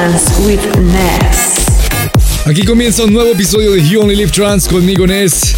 [0.00, 2.46] With Ness.
[2.46, 5.54] Aquí comienza un nuevo episodio de You Only Live Trans conmigo Ness.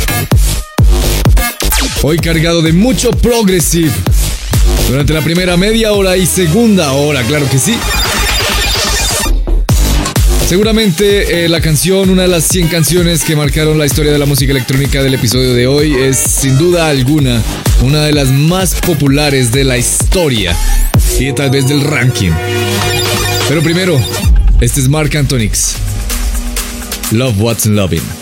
[2.03, 3.93] Hoy cargado de mucho progressive.
[4.89, 7.79] Durante la primera media hora y segunda hora, claro que sí.
[10.49, 14.27] Seguramente eh, la canción, una de las 100 canciones que marcaron la historia de la
[14.27, 17.41] música electrónica del episodio de hoy, es sin duda alguna
[17.81, 20.57] una de las más populares de la historia
[21.21, 22.33] y tal vez del ranking.
[23.49, 24.01] Pero primero,
[24.63, 25.75] este es Mark Antonix.
[27.11, 28.22] Love What's Loving.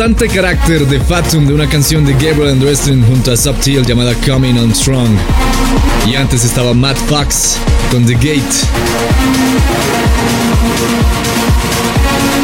[0.00, 4.14] Con bastante carácter de Fatum de una canción de Gabriel Andressen junto a Subtil llamada
[4.26, 5.10] Coming on Strong.
[6.06, 7.58] Y antes estaba Matt Fox
[7.90, 8.40] con The Gate.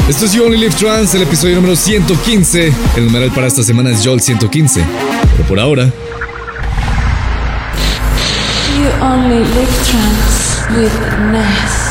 [0.06, 2.72] Esto es You Only Live Trans, el episodio número 115.
[2.96, 4.84] El numeral para esta semana es Joel 115.
[5.36, 5.90] Pero por ahora.
[8.76, 10.92] You Only Live Trans with
[11.32, 11.85] Ness.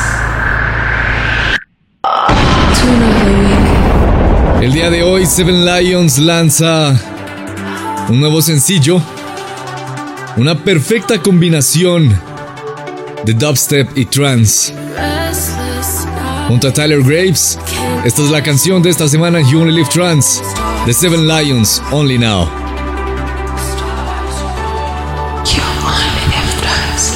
[5.26, 6.94] Seven Lions lanza
[8.08, 9.02] un nuevo sencillo.
[10.36, 12.16] Una perfecta combinación
[13.24, 14.72] de dubstep y trance.
[16.48, 17.58] Junto a Tyler Graves,
[18.04, 20.40] esta es la canción de esta semana, You Only Live Trance,
[20.86, 22.48] de Seven Lions, Only Now.
[25.44, 27.12] You only live trans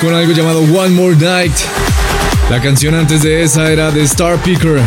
[0.00, 1.52] con algo llamado One More Night.
[2.50, 4.80] La canción antes de esa era de Star Picker,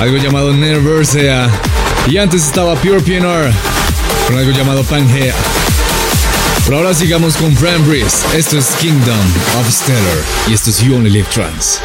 [0.00, 1.48] algo llamado Never Sea.
[2.08, 3.52] Y antes estaba Pure PNR
[4.26, 5.34] con algo llamado Pangea.
[6.64, 8.24] Pero ahora sigamos con Fran Breeze.
[8.36, 9.18] Esto es Kingdom
[9.58, 11.80] of Stellar y esto es You Only Live Trans.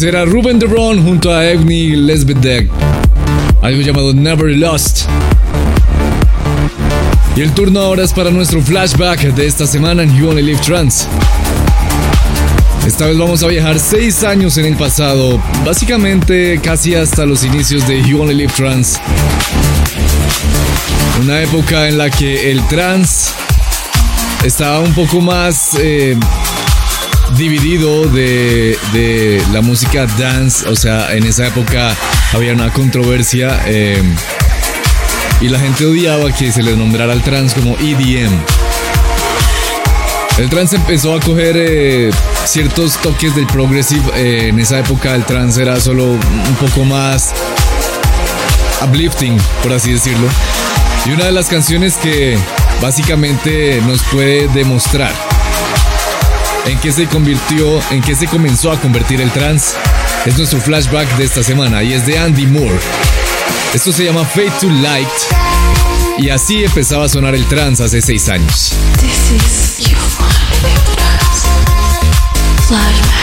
[0.00, 2.70] Ese era Ruben DeRon junto a Evney Lesbedek.
[3.60, 5.02] Algo llamado Never Lost.
[7.36, 10.60] Y el turno ahora es para nuestro flashback de esta semana en You Only Live
[10.64, 11.06] Trans.
[12.86, 17.86] Esta vez vamos a viajar 6 años en el pasado, básicamente casi hasta los inicios
[17.86, 18.98] de You Only Live Trans.
[21.20, 23.34] Una época en la que el trans
[24.42, 26.16] estaba un poco más eh,
[27.40, 31.96] dividido de, de, la música dance, o sea, en esa época
[32.34, 33.62] había una controversia.
[33.64, 34.02] Eh,
[35.40, 38.30] y la gente odiaba que se le nombrara al trans como EDM.
[40.36, 42.10] El trans empezó a coger eh,
[42.44, 44.04] ciertos toques del progressive.
[44.14, 47.32] Eh, en esa época el trans era solo un poco más
[48.86, 50.28] uplifting, por así decirlo.
[51.06, 52.36] Y una de las canciones que
[52.82, 55.29] básicamente nos puede demostrar
[56.66, 59.74] en qué se convirtió, en qué se comenzó a convertir el trans,
[60.26, 62.78] es nuestro flashback de esta semana y es de Andy Moore.
[63.74, 65.08] Esto se llama Fate to Light.
[66.18, 68.74] Y así empezaba a sonar el trance hace seis años.
[69.00, 69.70] This is
[72.68, 73.19] Flashback.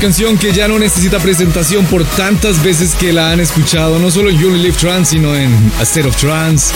[0.00, 4.30] Canción que ya no necesita presentación por tantas veces que la han escuchado, no solo
[4.30, 6.72] en You Live Trance, sino en A State of Trance,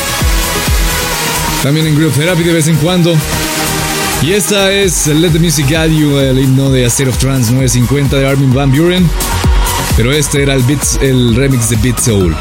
[1.62, 3.16] también en Group Therapy de vez en cuando.
[4.22, 7.52] Y esta es Let the Music Guide You, el himno de A State of Trance
[7.52, 9.08] 950 de Armin Van Buren.
[9.96, 12.36] Pero este era el, beats, el remix de Beat Soul.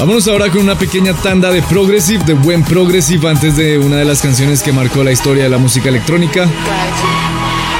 [0.00, 4.04] Vámonos ahora con una pequeña tanda de progressive, de buen progressive, antes de una de
[4.06, 6.48] las canciones que marcó la historia de la música electrónica.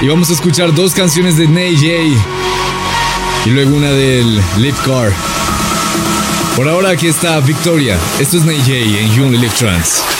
[0.01, 1.87] Y vamos a escuchar dos canciones de Ney J
[3.47, 5.13] y luego una del Live Car.
[6.55, 7.99] Por ahora aquí está Victoria.
[8.21, 10.18] Esto es Ney J en You Only Live Trance.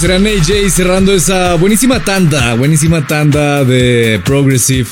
[0.00, 4.88] Ese era AJ cerrando esa buenísima tanda, buenísima tanda de Progressive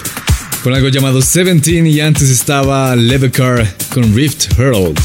[0.62, 4.98] con algo llamado 17 y antes estaba Levecar con Rift Herald.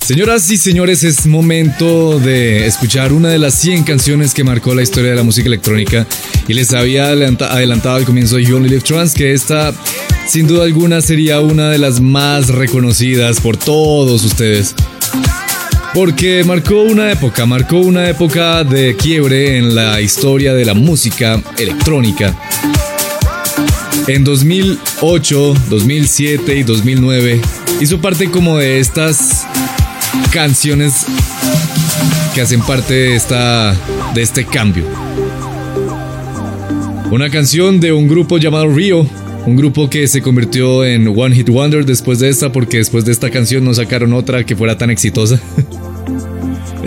[0.00, 4.80] Señoras y señores, es momento de escuchar una de las 100 canciones que marcó la
[4.80, 6.06] historia de la música electrónica
[6.46, 9.74] y les había adelantado al comienzo de You Only Live Trans que esta
[10.26, 14.74] sin duda alguna sería una de las más reconocidas por todos ustedes.
[15.94, 21.40] Porque marcó una época, marcó una época de quiebre en la historia de la música
[21.58, 22.34] electrónica.
[24.06, 27.40] En 2008, 2007 y 2009
[27.80, 29.46] hizo parte como de estas
[30.32, 31.06] canciones
[32.34, 33.74] que hacen parte de, esta,
[34.14, 34.84] de este cambio.
[37.10, 39.06] Una canción de un grupo llamado Rio,
[39.46, 43.12] un grupo que se convirtió en One Hit Wonder después de esta, porque después de
[43.12, 45.40] esta canción no sacaron otra que fuera tan exitosa.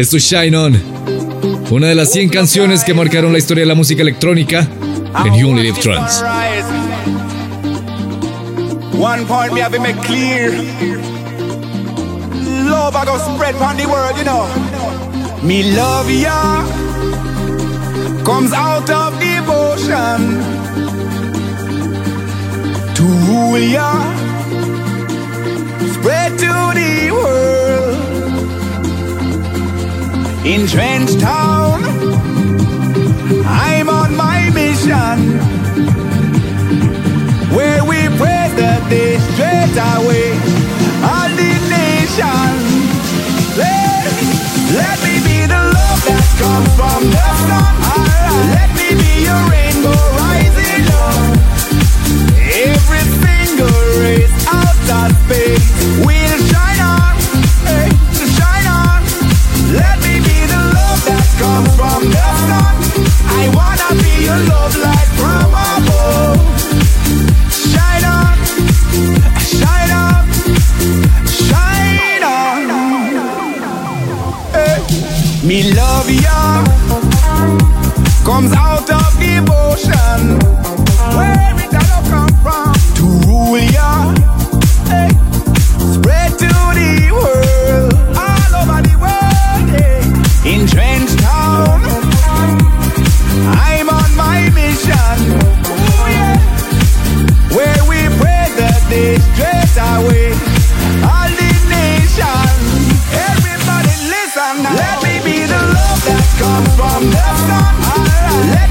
[0.01, 0.81] Esto es Shine On,
[1.69, 4.67] una de las 100 canciones que marcaron la historia de la música electrónica
[5.23, 6.23] en You Only Live Trans.
[8.99, 10.53] One point me have make clear.
[12.65, 14.47] Love I go spread on the world, you know.
[15.43, 16.65] Me love ya
[18.23, 20.41] comes out of devotion
[22.95, 23.91] to rule ya,
[25.93, 27.70] spread to the world.
[30.43, 31.83] In Trench Town,
[33.45, 35.37] I'm on my mission,
[37.55, 40.33] where we pray that they straight away
[41.05, 42.51] all the nation.
[43.53, 44.01] Let,
[44.73, 47.69] let me be the love that comes from the sun.
[48.57, 49.93] Let me be your rainbow
[50.25, 51.37] rising up.
[52.65, 55.69] Every single race out of space
[56.01, 56.40] will
[75.51, 76.63] Me love ya.
[78.23, 80.40] Comes out of devotion.
[107.09, 108.70] Comes from the sun.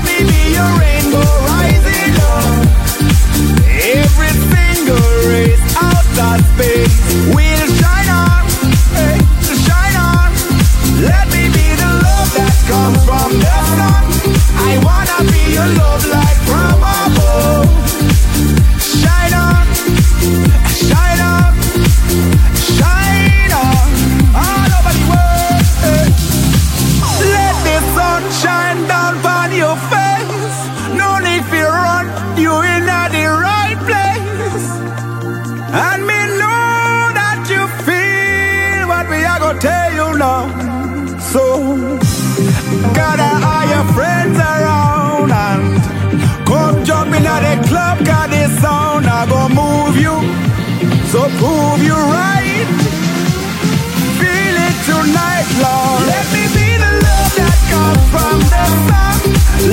[54.20, 56.06] Feel it tonight, Lord.
[56.08, 59.16] Let me be the love that comes from the sun.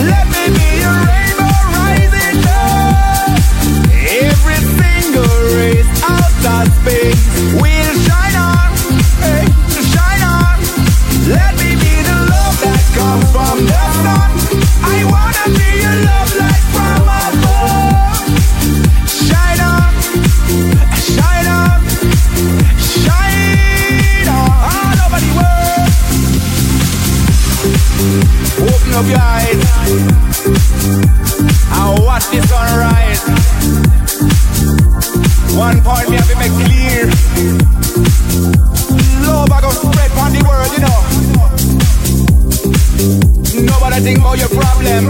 [0.08, 0.37] Let
[32.18, 33.22] watch the sunrise.
[35.56, 37.06] One point me have to make clear.
[39.22, 41.00] Love I go spread on the world, you know.
[43.72, 45.10] Nobody think about your problem.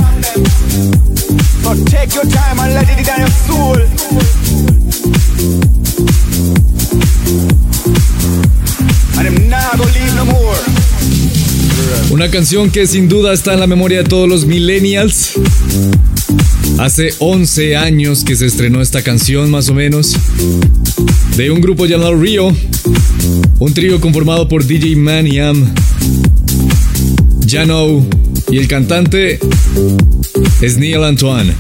[1.63, 3.77] So take your time and let it down your soul.
[9.17, 10.57] And I'm not gonna leave no more.
[12.11, 15.37] Una canción que sin duda está en la memoria de todos los millennials.
[16.77, 20.15] Hace 11 años que se estrenó esta canción más o menos.
[21.35, 22.55] De un grupo llamado Rio.
[23.59, 25.73] Un trío conformado por DJ Man y Am.
[27.47, 28.05] Jano
[28.51, 29.39] y el cantante
[30.61, 31.53] es Neil Antoine.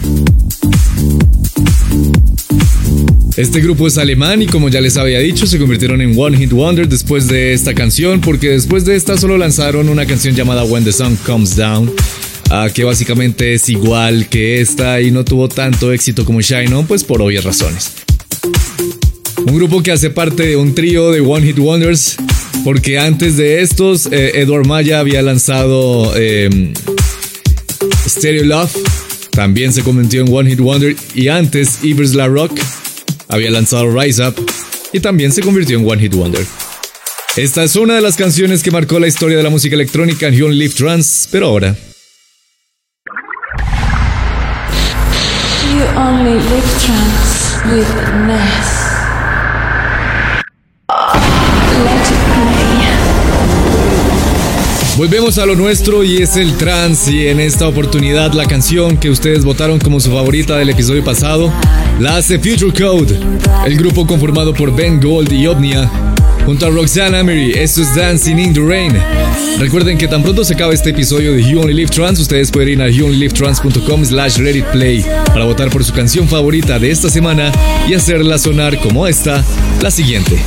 [3.37, 6.51] Este grupo es alemán y como ya les había dicho, se convirtieron en One Hit
[6.51, 10.83] Wonder después de esta canción, porque después de esta solo lanzaron una canción llamada When
[10.83, 11.91] the Sun Comes Down,
[12.51, 16.87] uh, que básicamente es igual que esta y no tuvo tanto éxito como Shine On,
[16.87, 17.91] pues por obvias razones.
[19.45, 22.17] Un grupo que hace parte de un trío de One Hit Wonders,
[22.63, 26.73] porque antes de estos, eh, Edward Maya había lanzado eh,
[28.07, 28.75] Stereo Love,
[29.31, 32.59] también se convirtió en One Hit Wonder, y antes Ivers La Rock
[33.29, 34.35] había lanzado Rise Up
[34.93, 36.45] y también se convirtió en One Hit Wonder.
[37.35, 40.33] Esta es una de las canciones que marcó la historia de la música electrónica en
[40.33, 41.77] You Live Trance, pero ahora.
[46.07, 46.87] Only Live
[47.69, 47.87] with
[48.27, 48.87] Ness.
[54.95, 59.09] Volvemos a lo nuestro y es el trance y en esta oportunidad la canción que
[59.09, 61.51] ustedes votaron como su favorita del episodio pasado
[61.99, 63.19] la hace Future Code,
[63.65, 65.91] el grupo conformado por Ben Gold y Omnia,
[66.47, 68.97] junto a Roxanne Emery, esto es Dancing in the Rain.
[69.59, 72.69] Recuerden que tan pronto se acaba este episodio de You Only Live Trans, ustedes pueden
[72.69, 74.39] ir a youonlylivetrans.com slash
[74.71, 77.51] play para votar por su canción favorita de esta semana
[77.85, 79.43] y hacerla sonar como esta,
[79.81, 80.41] la siguiente.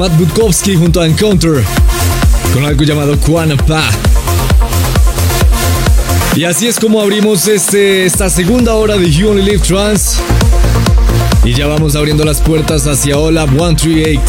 [0.00, 1.62] Matt Bukowski junto a Encounter
[2.54, 3.18] con algo llamado
[3.66, 3.82] Pa.
[6.34, 10.16] Y así es como abrimos este, esta segunda hora de You Only Live Trans.
[11.44, 14.22] Y ya vamos abriendo las puertas hacia Hola 138.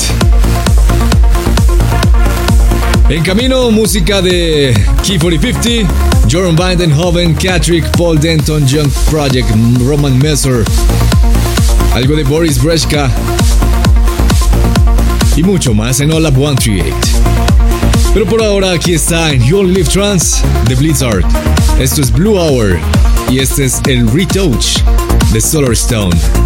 [3.08, 5.90] En camino, música de Key 4050,
[6.30, 9.50] Jordan Bindenhoven, Catrick, Paul Denton, Young Project,
[9.80, 10.66] Roman Messer,
[11.94, 13.10] algo de Boris Breshka
[15.42, 16.96] y mucho más en Hola 138.
[18.14, 21.24] Pero por ahora aquí está en You Only Live Trans de Blizzard.
[21.80, 22.78] Esto es Blue Hour
[23.30, 24.84] y este es el Retouch
[25.32, 26.41] de Solar Stone.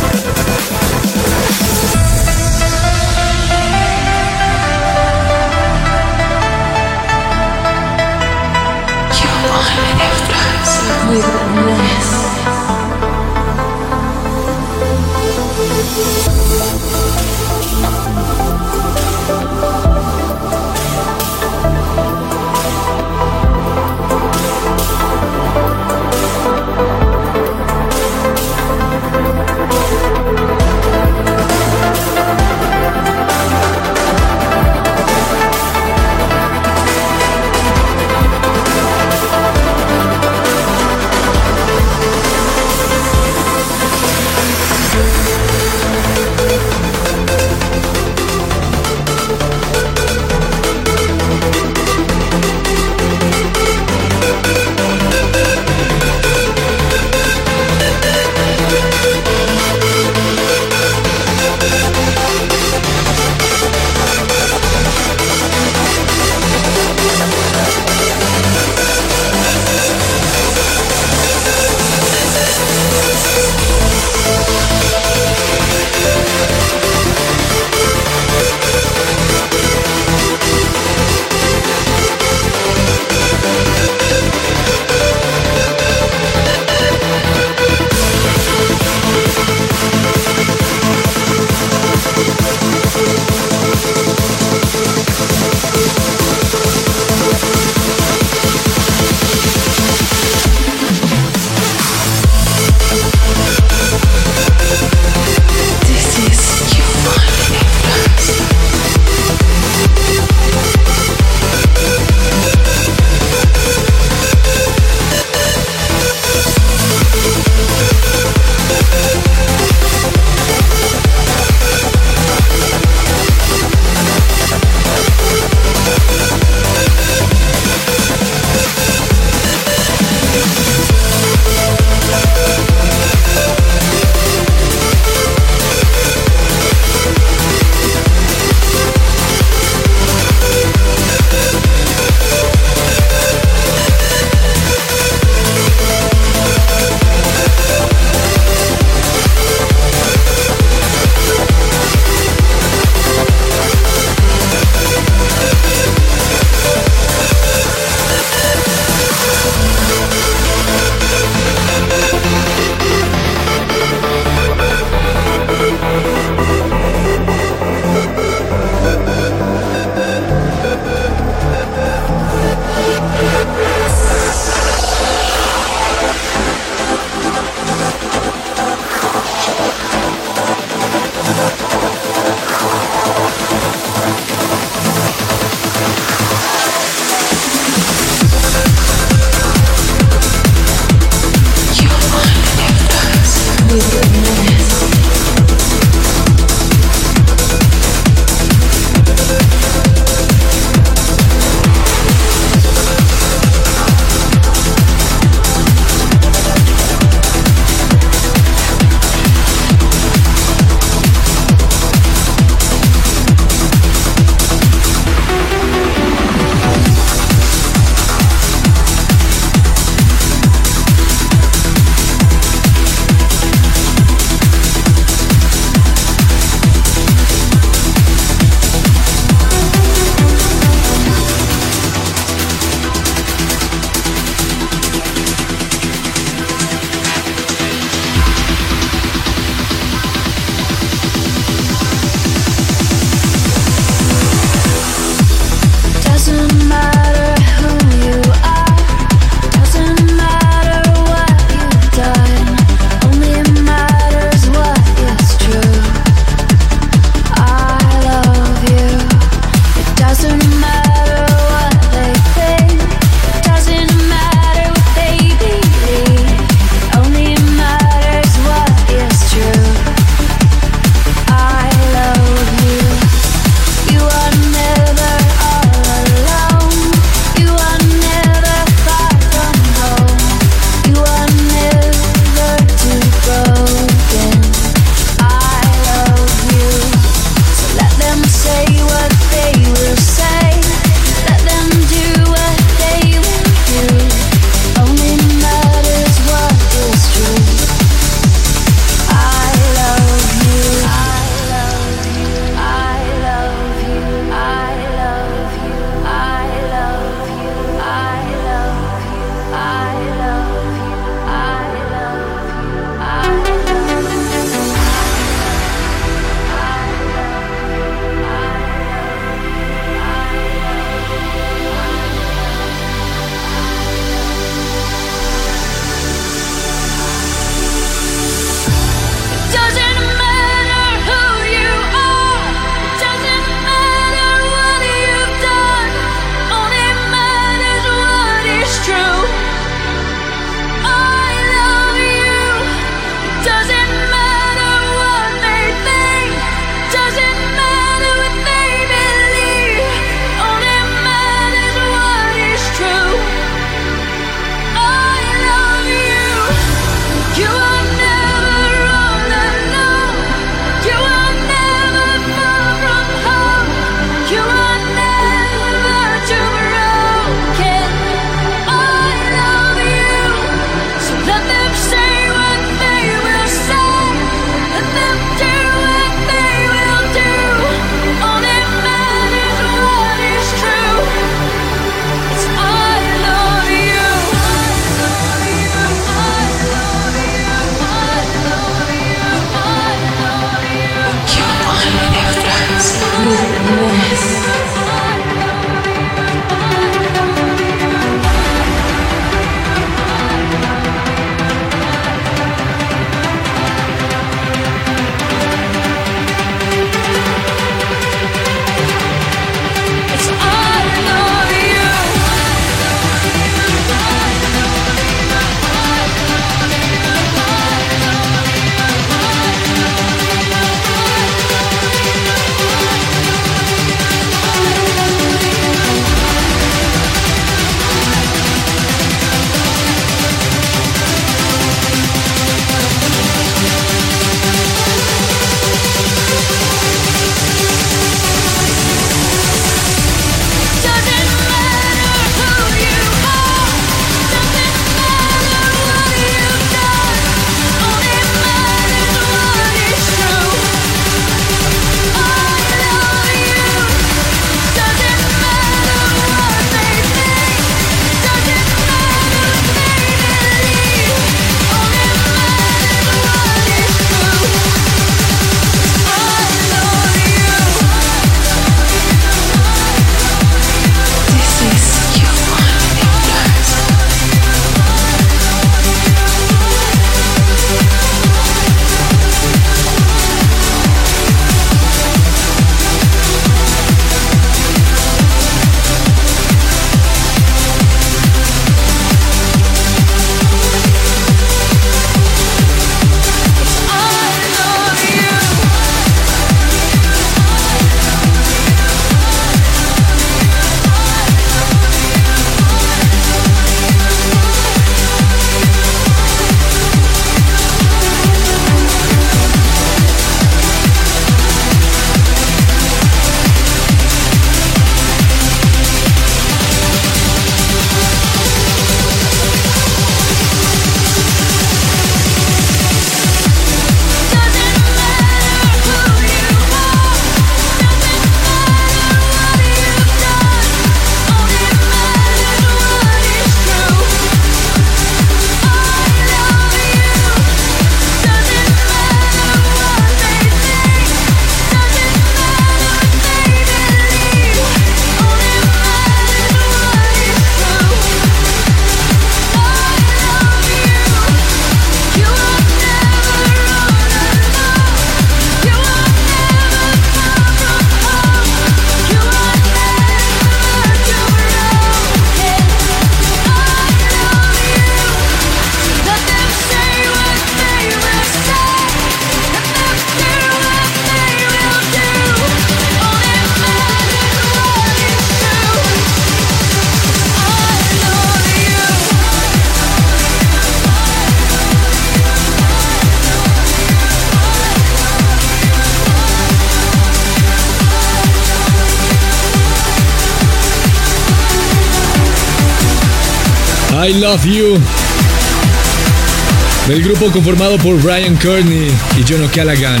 [597.18, 600.00] Grupo conformado por Brian Kearney y John O'Callaghan,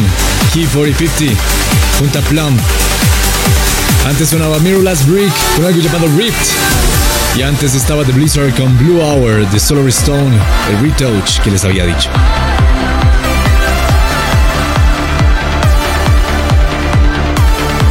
[0.52, 1.34] Key 4050,
[1.98, 2.56] junto a Plum.
[4.06, 6.36] Antes sonaba Mirrorless Brick con algo llamado Ripped.
[7.36, 10.36] Y antes estaba The Blizzard con Blue Hour de Solar Stone,
[10.70, 12.10] el retouch que les había dicho.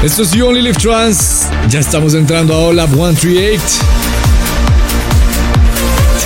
[0.03, 1.47] Esto es You Only Live Trans.
[1.69, 4.06] Ya estamos entrando a Olab 138.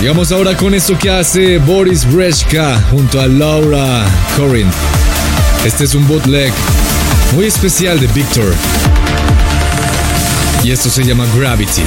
[0.02, 4.04] Sigamos ahora con esto que hace Boris Breshka junto a Laura
[4.36, 4.68] Corin.
[5.64, 6.52] Este es un bootleg
[7.36, 8.52] muy especial de Victor.
[10.64, 11.84] Y esto se llama Gravity.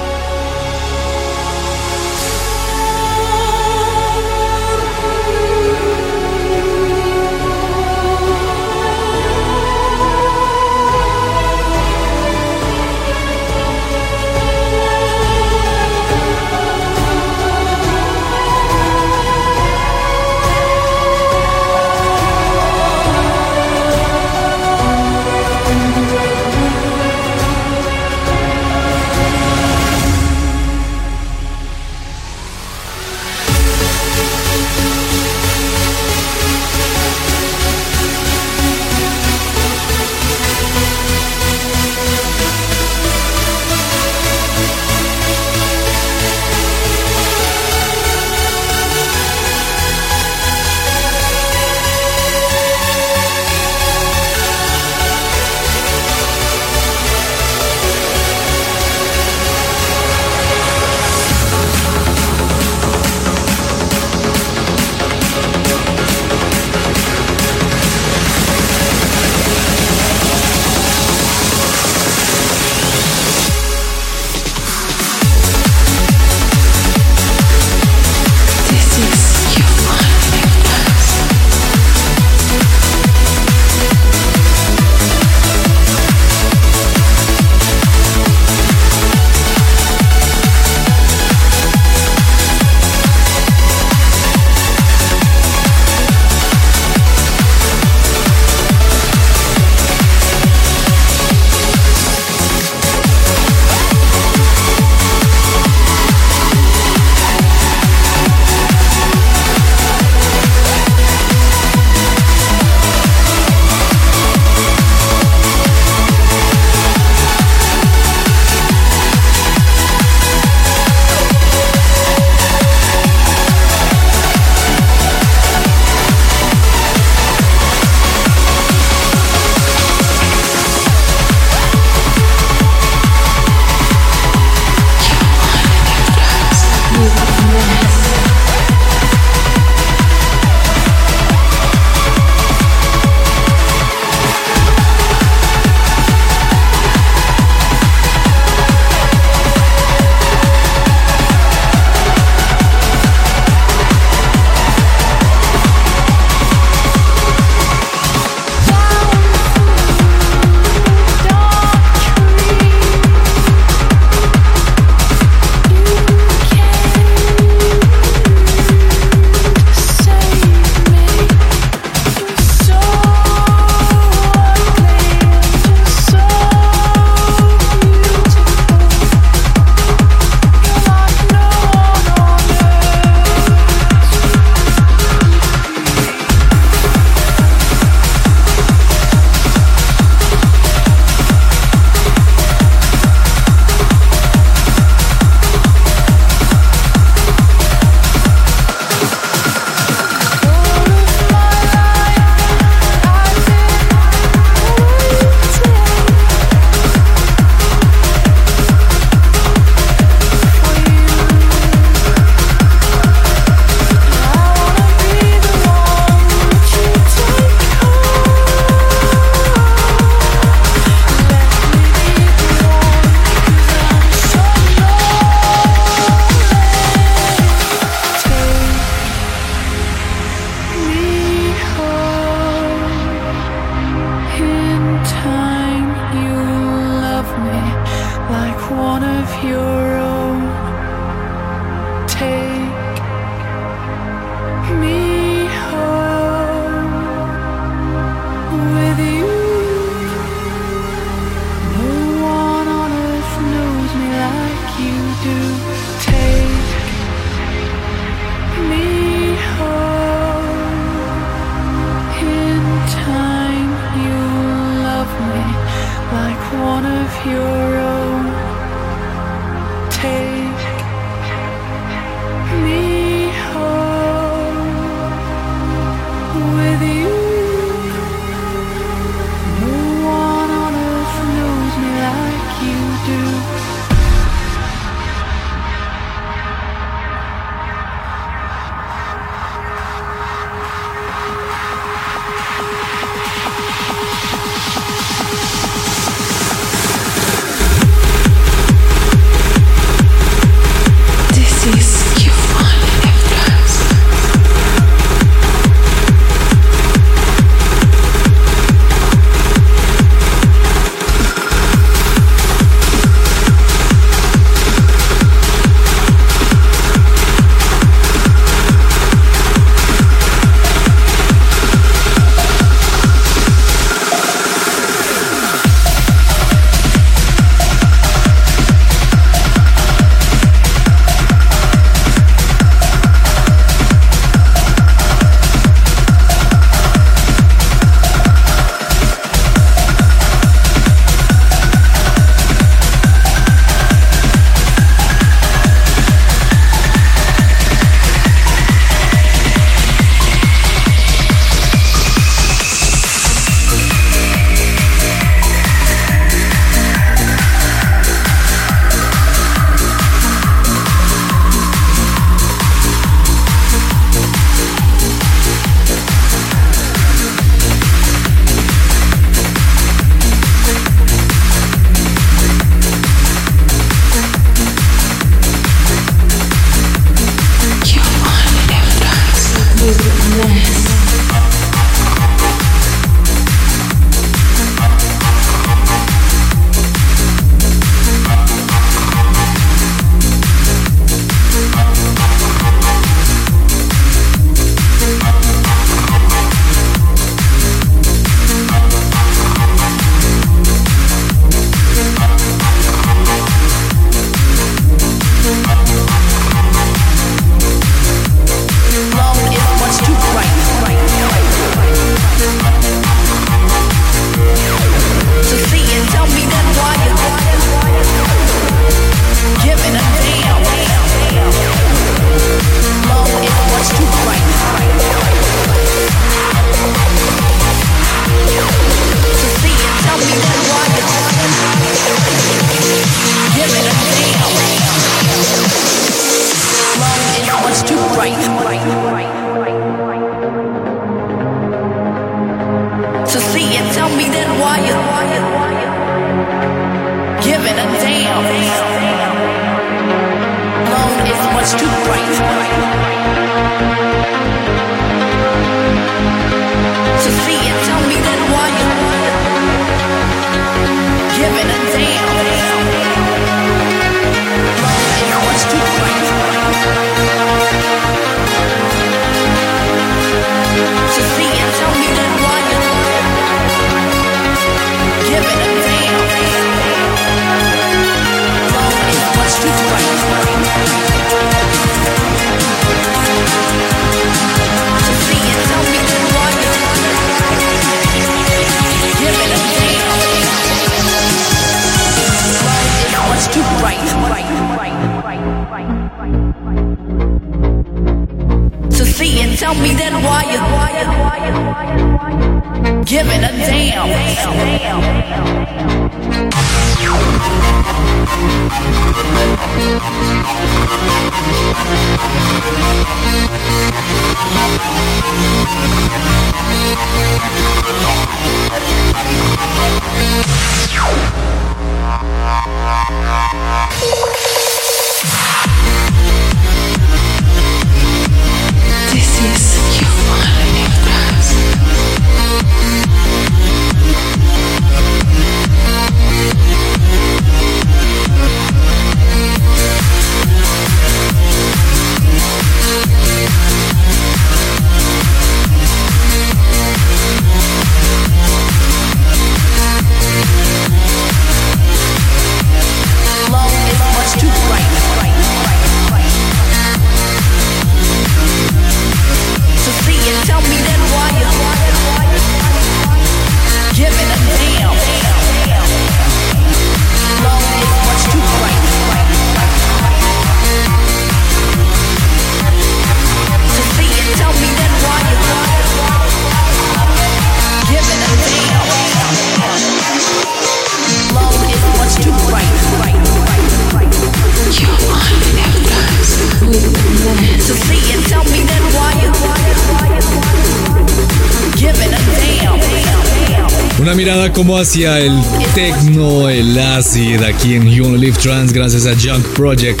[594.56, 595.38] Como hacia el
[595.74, 600.00] techno, el acid aquí en You Live Trans gracias a Junk Project.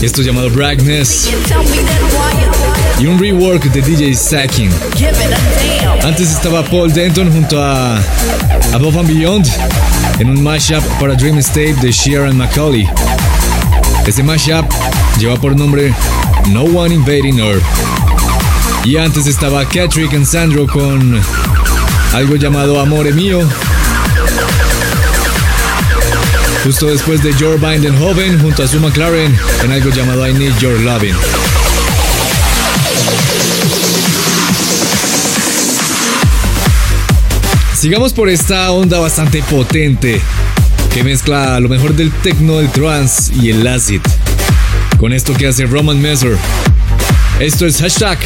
[0.00, 1.28] Esto llamado Braggness.
[2.98, 4.70] Y un rework de DJ Sacking.
[6.02, 8.00] Antes estaba Paul Denton junto a
[8.72, 9.46] Above and Beyond
[10.18, 12.88] en un mashup para Dream State de Sharon McCauley.
[14.06, 14.64] Este mashup
[15.18, 15.92] lleva por nombre
[16.48, 17.62] No One Invading Earth.
[18.86, 21.20] Y antes estaba Catrick and Sandro con
[22.14, 23.46] algo llamado Amore Mío.
[26.64, 30.80] Justo después de Your Joven junto a Sue McLaren en algo llamado I Need Your
[30.80, 31.14] Loving.
[37.74, 40.22] Sigamos por esta onda bastante potente
[40.94, 44.00] que mezcla lo mejor del techno, el trance y el acid.
[44.98, 46.38] Con esto que hace Roman Messer.
[47.40, 48.18] Esto es hashtag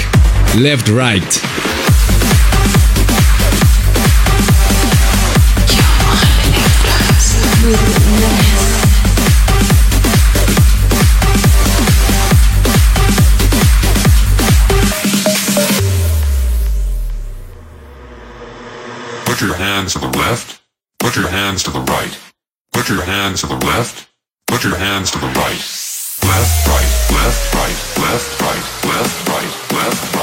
[0.54, 1.24] left right.
[19.78, 20.60] Hands to the left.
[20.98, 22.18] Put your hands to the right.
[22.72, 24.08] Put your hands to the left.
[24.48, 25.62] Put your hands to the right.
[26.26, 30.17] Left, right, left, right, left, right, left, right, left, right,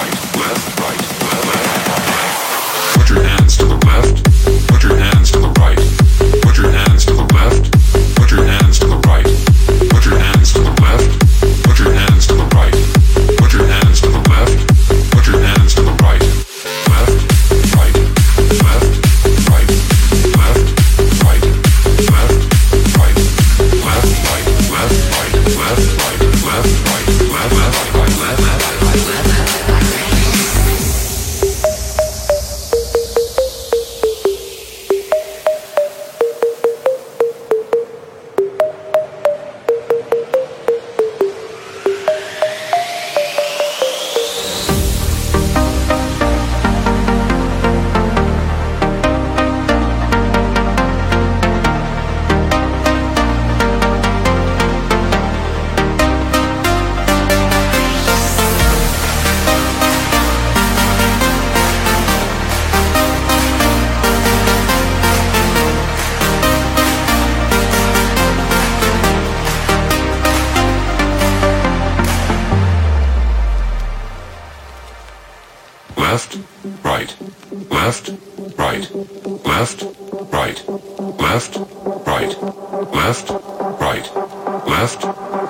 [83.95, 85.03] right, left,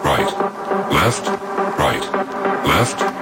[0.05, 1.27] right, left,
[1.79, 3.14] right, left,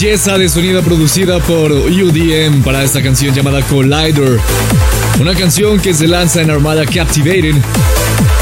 [0.00, 4.38] belleza de sonido producida por UDM para esta canción llamada Collider.
[5.18, 7.60] Una canción que se lanza en Armada Captivating,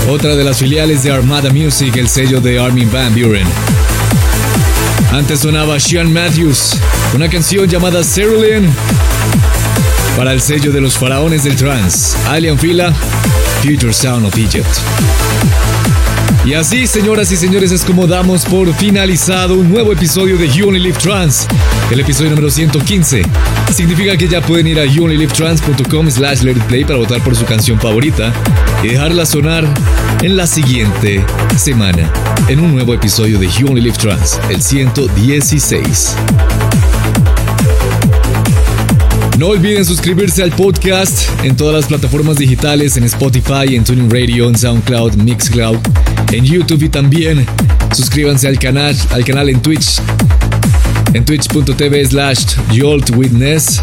[0.06, 3.46] otra de las filiales de Armada Music, el sello de Armin Van Buren.
[5.12, 6.76] Antes sonaba Sean Matthews,
[7.14, 8.70] una canción llamada Cerulean
[10.14, 12.92] para el sello de los faraones del trance, Alien Fila,
[13.62, 14.66] Future Sound of Egypt.
[16.46, 20.68] Y así, señoras y señores, es como damos por finalizado un nuevo episodio de You
[20.68, 21.48] Only Live Trans,
[21.90, 23.22] el episodio número 115.
[23.74, 28.32] Significa que ya pueden ir a youonlylivetrans.com slash play para votar por su canción favorita
[28.84, 29.66] y dejarla sonar
[30.22, 32.12] en la siguiente semana,
[32.46, 36.14] en un nuevo episodio de You Only Trans, el 116.
[39.38, 44.48] No olviden suscribirse al podcast en todas las plataformas digitales, en Spotify, en Tuning Radio,
[44.48, 45.78] en SoundCloud, Mixcloud,
[46.36, 47.46] en YouTube y también
[47.94, 50.00] suscríbanse al canal, al canal en Twitch,
[51.14, 52.44] en twitch.tv slash
[53.16, 53.82] Witness.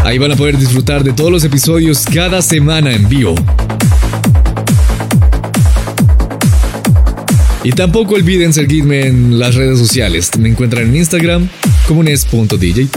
[0.00, 3.34] Ahí van a poder disfrutar de todos los episodios cada semana en vivo.
[7.62, 10.30] Y tampoco olviden seguirme en las redes sociales.
[10.38, 11.48] Me encuentran en Instagram
[11.88, 12.88] como Nes.dj.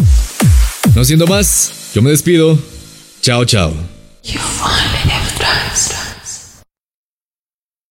[0.94, 2.60] No siendo más, yo me despido.
[3.22, 3.74] Chao, chao.